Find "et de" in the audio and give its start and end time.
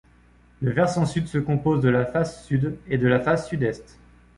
2.87-3.07